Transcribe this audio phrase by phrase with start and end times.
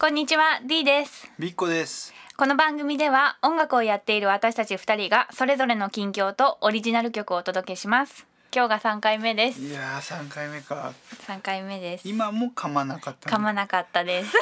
[0.00, 1.30] こんにちは D です。
[1.38, 2.14] ビッコです。
[2.38, 8.26] この番組では音楽をやっている私たち二人がそれぞれの近況とオリジナル曲をお届けします。
[8.50, 9.60] 今日が三回目です。
[9.60, 10.94] いやー3回目か。
[11.26, 12.08] 三回目です。
[12.08, 14.32] 今も噛まなかった噛まなかったです。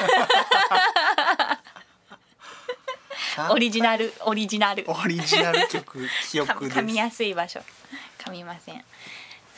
[3.35, 4.85] さオリジナルオリジナル。
[4.87, 6.79] オリジナル曲記か憶です。
[6.79, 7.59] 噛みやすい場所。
[8.17, 8.81] 噛みません。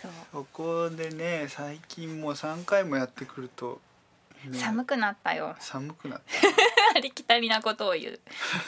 [0.01, 0.11] そう。
[0.31, 3.90] そこでね最近もう3回もやってくると、ね
[4.53, 5.55] 寒くなったよ。
[5.59, 6.33] 寒くなって
[6.95, 8.19] ありきたりなことを言う。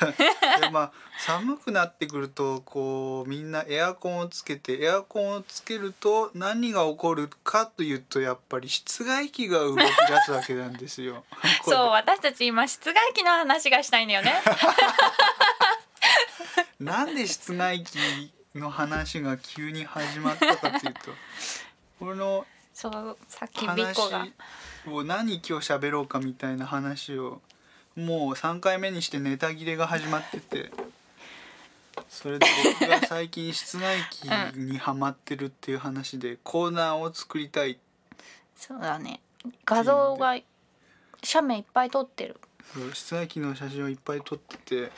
[0.62, 9.88] でまあ寒くなってくるとこうみんなエアコンをつけてエアコンをつけると何が起こるかというとやっぱり室外機が動き出
[10.26, 11.26] すわけなんですよ。
[11.66, 14.42] そう私たち今室外機の話がしたいんだよね。
[16.80, 21.12] なんで室外機の話が急に始まったかというと
[22.00, 24.28] このそうさっきビッコが
[24.86, 27.42] 話を何今日喋ろうかみたいな話を
[27.96, 30.72] もう3回目にしてネタ切れが始まってて
[32.10, 32.46] それで
[32.80, 34.24] 僕が最近室外機
[34.58, 37.78] にハマってるっていう話でコーナーを作りたい。
[38.56, 39.20] そうだね。
[39.66, 40.36] 画像が
[41.24, 42.40] 写メいっぱい撮ってる。
[42.94, 44.92] 室外機の写真をいっぱい撮ってて。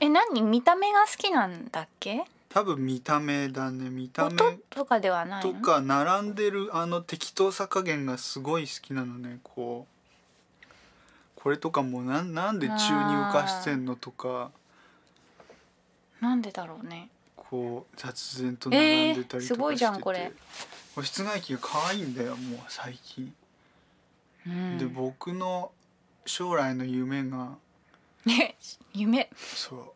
[0.00, 0.42] え何？
[0.42, 2.24] 見た目が好きなんだっけ？
[2.50, 3.88] 多分見た目だね。
[3.90, 5.52] 見た目音とかではないの？
[5.52, 9.38] とか並んでるあの適当さ加減がすごい好きなのね。
[9.42, 10.66] こう。
[11.36, 14.50] これとかもなんなんで宙に浮かしてんのとか。
[16.20, 17.08] なんでだろうね。
[17.36, 20.32] こう雑然と並んでたりとかしてて、えーすごいじゃんこれ。
[21.02, 23.32] 室外機が可愛いんだよもう最近、
[24.46, 24.76] うん。
[24.78, 25.70] で僕の
[26.26, 27.56] 将来の夢が。
[28.26, 28.56] ね
[28.92, 29.30] 夢。
[29.36, 29.92] そう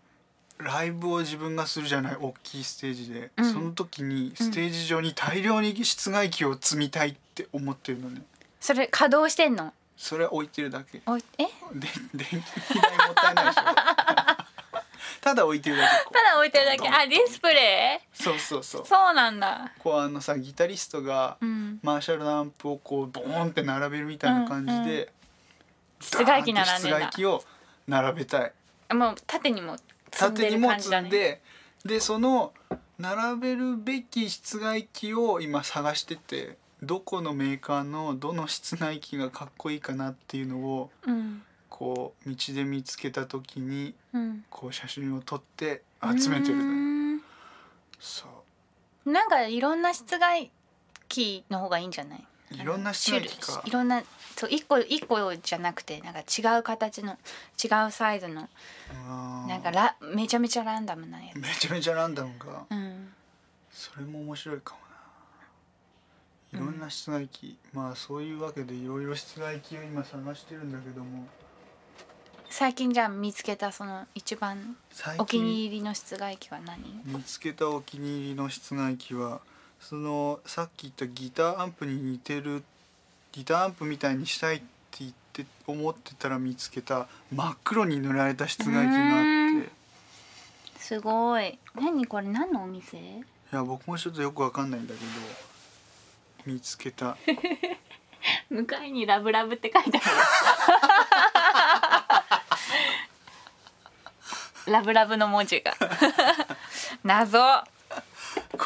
[0.59, 3.53] ライブを自分がするじゃない大きいステージで、うん。
[3.53, 8.23] その時にステージ上に大量に室外機を積みたいって思ってるのね。
[8.61, 9.73] それ稼働してんの？
[9.97, 11.03] それ置いてるだけ。
[11.07, 11.21] おえ？
[11.21, 11.27] で
[12.15, 13.63] 電気代もったいないでしょ。
[15.21, 16.13] ただ置いてるだけこ。
[16.13, 16.89] ただ置いてるだけ。
[16.89, 18.21] あディスプレイ？
[18.21, 18.87] うそうそうそう。
[18.87, 19.73] そうなんだ。
[19.79, 21.79] こうあのさギタリストがうん。
[21.83, 25.13] マーシャルのアンプをこうボーンって並べるみたいな感じうんうで、
[26.01, 27.45] 室外機並んでん室だ外機を
[27.89, 28.53] 並べたい。
[28.95, 29.77] もう縦にも
[30.19, 31.41] 縦にも積んで、
[31.85, 32.52] でその
[32.98, 41.42] 並べるべき室外機を今探しててどこのメーカーのどの室外機がかっこいいかなっていうのをうん。
[41.69, 44.45] こう道で見つけた時にうん。
[44.48, 46.69] こう写真を撮って集めてるのよ。
[46.69, 47.23] うーん。
[47.98, 48.27] そ
[49.05, 49.11] う。
[49.11, 50.51] なんかいろんな室外
[51.08, 52.27] 機の方がいいんじゃない？
[52.63, 53.31] いろんな種類
[53.65, 54.03] いろんな
[54.37, 57.13] そう一個一個じゃなくてなんか違う形の
[57.63, 58.48] 違うサイズの
[59.48, 63.13] なんかラめちゃめちゃランダムなやめちゃめちゃランダムがつうん。
[63.70, 64.81] それも面白いかも
[66.53, 66.64] な。
[66.64, 71.27] いろんな室外機、まあそういうわけでいろいろ室外機を今探してるんだけども。
[72.51, 77.03] 最近じゃあ見つけたその一番最お気に近入りの室外機は何？
[77.05, 79.41] 見つけたお気に入りの室外機は
[79.89, 82.62] そのさっき言ったギターアンプに似てる
[83.33, 84.64] ギターアンプみたいにしたいって
[85.00, 89.20] 言って思ってたら見つけた真っ黒に塗られた室外機があ
[89.61, 89.68] って。
[90.78, 91.58] すごい。
[91.74, 92.28] 何これ？
[92.28, 92.96] 何のお店？
[92.96, 93.00] い
[93.52, 95.06] や僕もちょっとよくわかんないんだけど
[96.46, 97.16] 見つけた。
[98.48, 100.01] 向かいにラブラブって書いてあ
[104.66, 104.72] る。
[104.72, 105.74] ラブラブの文字が。
[107.05, 107.39] 謎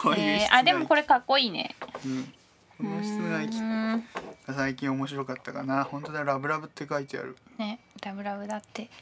[0.00, 1.74] こういうえー、あでもこれかっこいいね。
[2.04, 2.32] うん、
[2.78, 4.04] この室外機うん。
[4.46, 5.84] が最近面白かったかな。
[5.84, 7.36] 本当だラブラブって書いてある。
[7.58, 8.88] ねラブラブだって。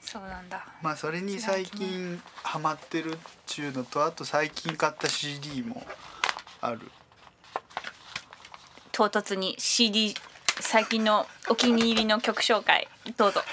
[0.00, 0.64] そうなんだ。
[0.80, 5.84] まあそれに最近ハマってるっちゅうのとあと最近買った CD も
[6.60, 6.80] ある。
[8.92, 9.56] 唐突に。
[9.58, 10.14] CD
[10.60, 12.88] 最近のお気に入りの曲紹介。
[13.16, 13.42] どうぞ。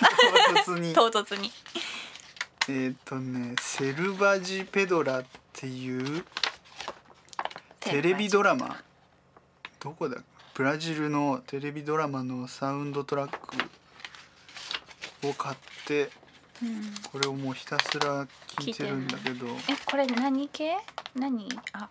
[0.61, 0.93] 唐突に。
[0.95, 1.51] 唐突に
[2.69, 6.23] えっとねセルバジペドラっていう
[7.81, 8.29] テレビ。
[8.29, 8.77] ドラマ。
[9.81, 13.57] どこだブラジルのテレビドラマのサウンドトラック
[15.27, 16.09] を買って
[16.61, 16.93] うん。
[17.11, 18.25] これをもうひたすら
[18.57, 19.45] 聴いてるんだけど。
[19.47, 20.77] えこれ何系？
[21.15, 21.49] 何？
[21.73, 21.89] あ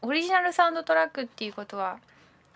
[0.00, 1.98] オリジナルサウンドトラックっていうことは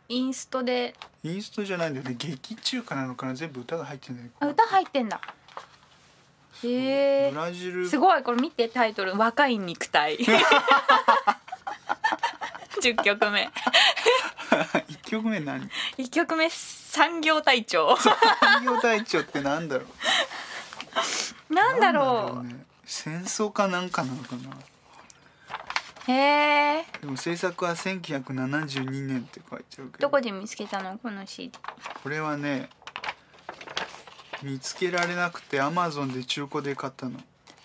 [0.09, 0.95] インストで。
[1.23, 2.17] インストじゃないんだよね。
[2.19, 3.35] 劇中歌なのかな？
[3.35, 5.21] 全部歌が入ってんだよあ歌入ってんだ
[6.69, 7.89] へえブラジル。
[7.89, 10.19] すごいこれ見てタイトル「若い肉体」
[12.83, 13.51] 10曲目。
[14.89, 15.69] 一曲目何
[15.99, 17.97] ？1曲目産業隊長。
[17.97, 18.15] 産
[18.65, 19.85] 業隊長ってなんだろ
[21.51, 21.55] う？
[21.55, 22.47] なんだろう。
[22.47, 22.65] ね。
[22.85, 24.57] 戦争かなんかなのかな？
[26.07, 29.99] へえでも制作は1972年って書いてあるけど。
[29.99, 30.99] どこで見つけたの？
[30.99, 31.51] この CD
[32.03, 32.69] これはね
[34.45, 37.19] 見つけられなくてアマゾンで中古で買ったの。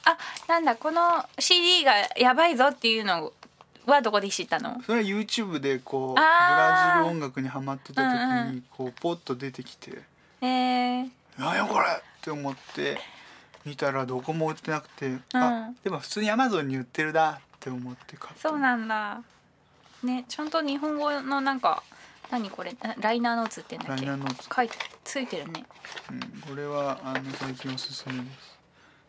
[0.05, 0.17] あ
[0.47, 3.33] なんだこの CD がやばいぞっていうの
[3.85, 4.81] はどこで知ったの？
[4.85, 10.01] それは YouTube でこうブラジル音楽にハマってた時うんうにこうポッと出てきて。
[10.41, 11.03] へえ
[11.37, 12.97] 「なんやこれ!」って思って
[13.65, 18.49] 見たらどこも売ってなくて、あでも普通に Amazon に売ってるだって思って買った。
[18.49, 19.21] そうなんだ。
[20.01, 21.83] ねちゃんと日本語のなんか
[22.31, 22.75] 何これ？
[22.81, 24.05] なライナーノーツって言うんだっけ？
[24.05, 24.49] ライナーノーツ。
[24.53, 25.65] 書いてついてるね。
[26.11, 28.59] うん、これはあの最近おすすめです。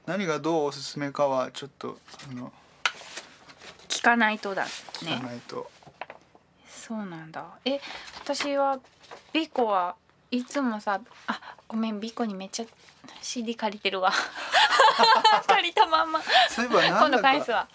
[0.07, 1.99] 何がどうおすすめかはちょっと
[2.31, 2.53] あの
[3.89, 5.71] 聞かないとだ聞ねかないと、
[6.69, 7.45] そうなんだ。
[7.65, 7.81] え
[8.25, 8.81] 私は
[9.33, 9.95] ビコは
[10.31, 12.67] いつもさあごめんビコにめっちゃ
[13.21, 14.11] CD 借りてるわ。
[15.47, 16.21] 借りたまんま。
[16.49, 17.69] そういえばな今度返すわ。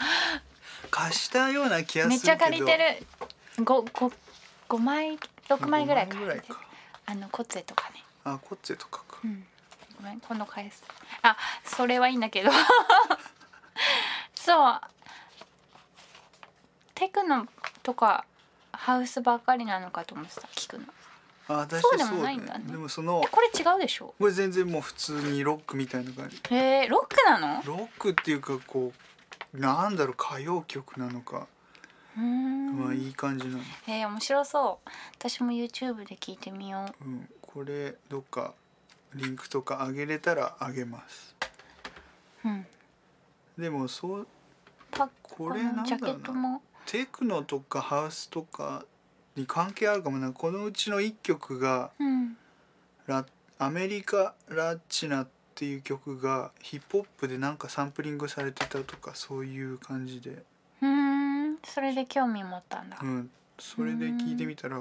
[0.90, 2.10] 貸したような気がするけど。
[2.10, 2.78] めっちゃ借りて
[3.58, 3.64] る。
[3.64, 4.12] 五五
[4.68, 5.18] 五枚
[5.50, 6.48] 六枚ぐらい5借りて
[7.06, 8.04] あのコツェとかね。
[8.24, 9.20] あコッツェとかか。
[9.24, 9.46] うん。
[9.98, 10.84] ごめん今度返す。
[11.22, 12.52] あそれはいいんだけど。
[14.36, 14.82] そう。
[16.96, 17.48] テクノ
[17.84, 18.26] とか
[18.72, 20.86] ハウスばっかりなのかと思ってた聞くの。
[21.48, 22.64] あ私そうでもないんだね。
[22.72, 24.16] でもそのえこれ違うでしょ？
[24.18, 26.42] これ全然もう普通にロックみたいな感じ。
[26.50, 27.62] へえロックなの？
[27.66, 28.92] ロックっていうかこ
[29.54, 31.46] うなんだろう歌謡曲なのか、
[32.18, 32.80] うーん。
[32.80, 34.90] まあいい感じなの、えー、面白そう。
[35.18, 37.06] 私も YouTube で聞いてみよう。
[37.06, 38.54] うん、これどっか
[39.14, 41.36] リンクとか上げれたら上げます。
[42.44, 42.66] うん。
[43.58, 44.28] でもそう
[44.92, 46.62] パこれなんだろうな。
[46.86, 48.86] テクノとかハウスとか
[49.36, 50.32] に関係あるかもな。
[50.32, 52.38] このうちの1曲がうん。
[53.08, 53.26] ラ
[53.58, 60.44] アメリカ・ラッチナっていう曲がヒップホップでなんかサンプリングされてたとかそういう感じで、
[61.66, 62.98] それで興味持ったんだ。
[63.02, 64.80] うん、それで聞いてみたら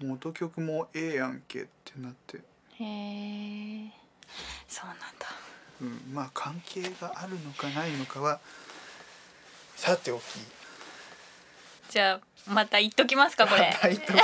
[0.00, 3.90] 元曲もええやんけってなって、へえ。
[4.68, 5.26] そうなんだ。
[5.80, 8.40] うん、まあ関係があるのかないのかは
[9.76, 10.22] さておき。
[11.90, 12.20] じゃあ
[12.50, 13.74] また言っときますかこれ。
[13.80, 14.18] タイトル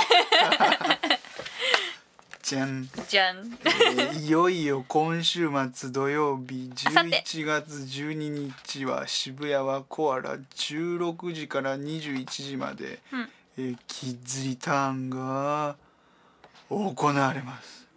[2.45, 3.57] じゃん、じゃん。
[3.65, 13.29] えーいよいよ今週末土曜日あさって11月12日は渋谷はコアラ16時から21時まで、うん。
[13.57, 15.75] えーキッズリターンが
[16.69, 17.87] 行われます。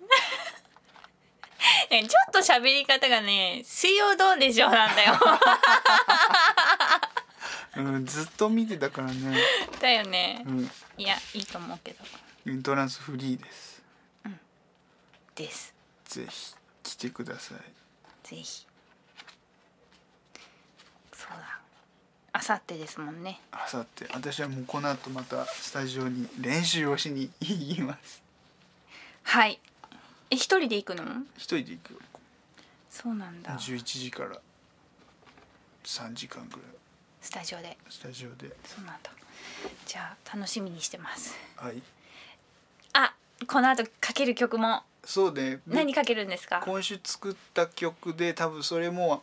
[1.91, 5.19] ね ちょっと喋り方がね「水曜どうでしょう」なんだよ。
[7.77, 9.39] うん、ずっと見てたからね、
[9.79, 10.43] だよね。
[10.47, 12.03] うん、いやいいと思うけど。
[12.47, 13.78] エントランスフリーです
[15.39, 15.73] です。
[16.07, 17.59] ぜひ来てください。
[18.29, 18.67] ぜひ。
[21.13, 21.61] そうだ。
[22.33, 23.41] あさってですもんね。
[23.53, 24.07] あさって。
[24.13, 28.21] 私はもうこの後またスタジオに練習をしに行きます。
[29.23, 29.61] はい。
[30.31, 31.05] え一人で行くの？
[31.37, 32.01] 一人で行くよ。
[32.91, 33.53] そうなんだ。
[33.53, 34.41] 11時から
[35.85, 36.63] 3時間ぐらい。
[37.21, 37.79] スタジオで。
[37.89, 38.57] スタジオで。
[38.65, 39.13] そうなんだ。
[39.87, 41.35] じゃあ楽しみにしてます。
[41.57, 41.81] はい。
[42.95, 43.15] あ
[43.47, 46.61] この後かける曲もそうね何かけるんですか？
[46.63, 49.23] 今週作った曲で多分それも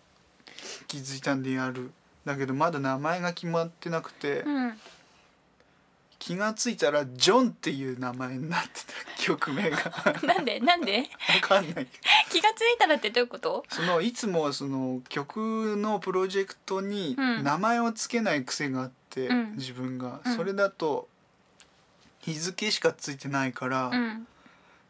[0.88, 1.92] 気づいたんでやる
[2.26, 4.74] だけどまだ名前が決まってなくて、うん。
[6.18, 8.70] 気がついたらジョンっていう名前になって
[9.18, 9.78] た曲名が。
[10.26, 10.60] なんで？
[10.60, 11.04] なんで？
[11.40, 11.88] 分かんない
[12.32, 13.64] 気がついたらってどういうこと？
[13.70, 17.44] そのいつもその曲のプロジェクトにうん。
[17.44, 19.54] 名前を付けない癖があって、うん。
[19.56, 20.36] 自分が、うん。
[20.36, 21.08] それだと
[22.22, 24.28] 日付しかついてないから、うん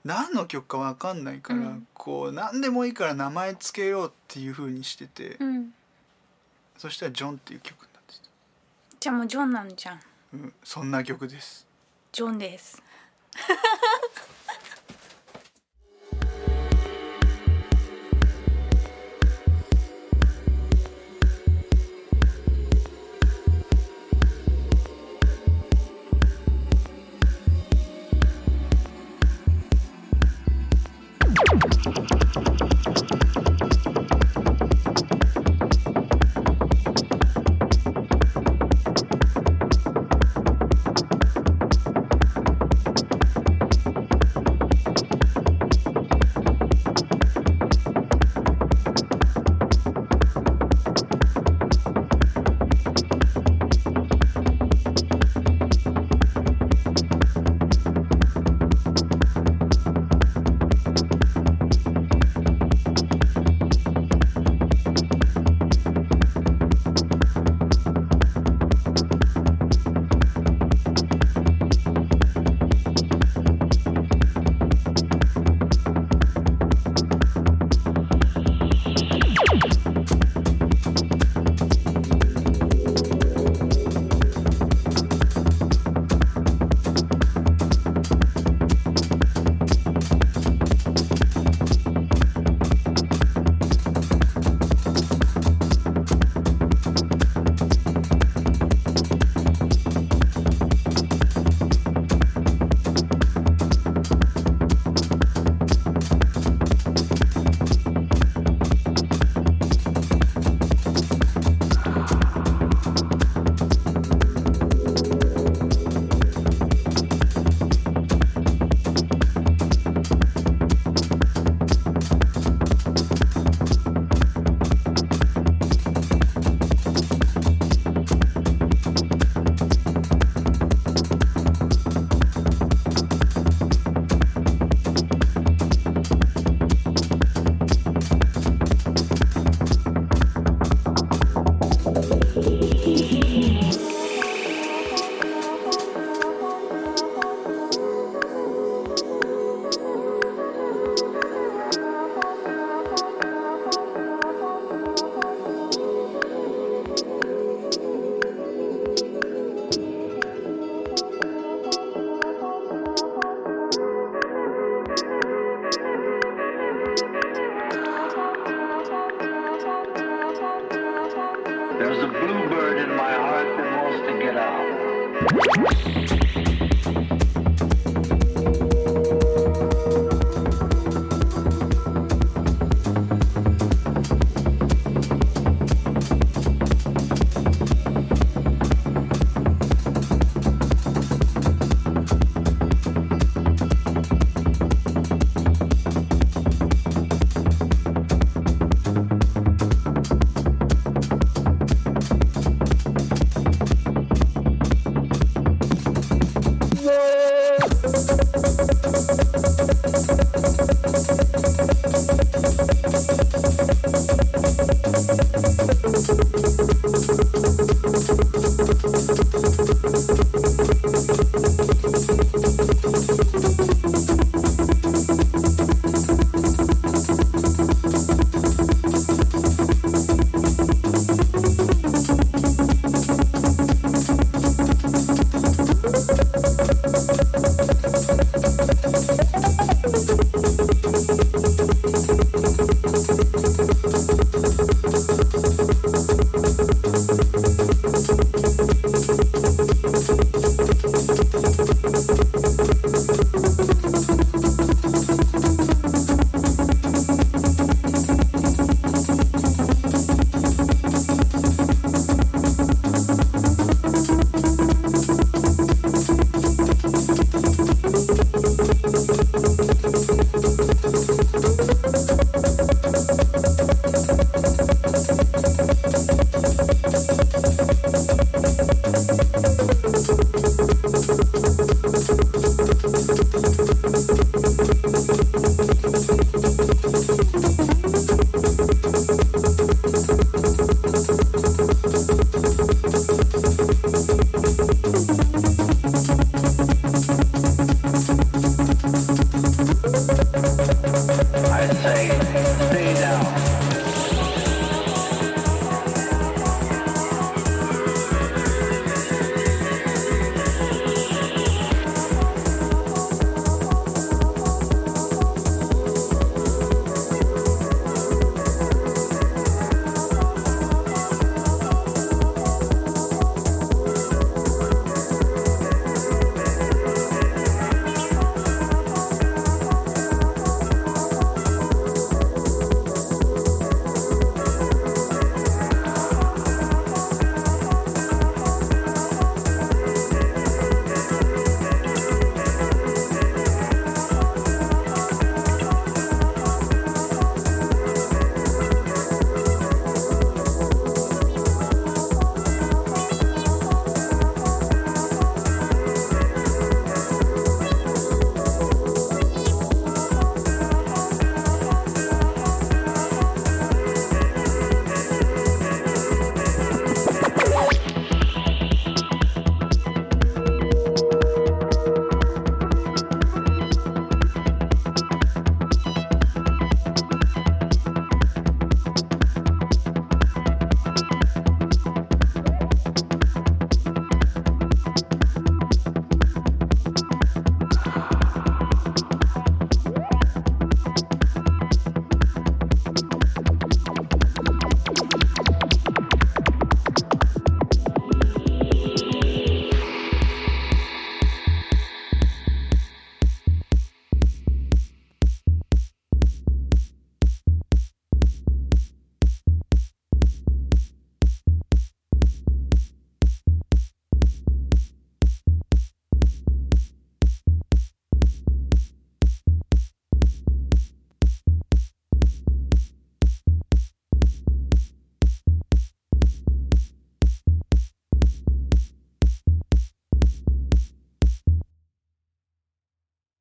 [0.05, 1.87] 何の曲か分かんないから、うん。
[1.93, 5.73] こう何でもいいから名前つけようっていう風にしてて、うん。
[6.77, 8.29] そしたら「ジョン」っていう曲になってた、
[8.99, 9.99] じゃあもうジョンなんじゃん。
[10.33, 11.65] うん、そんな曲です。
[12.11, 12.81] ジョンです